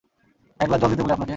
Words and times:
এক 0.59 0.67
গ্লাস 0.69 0.79
জল 0.81 0.89
দিতে 0.91 1.03
বলি 1.03 1.13
আপনাকে? 1.13 1.29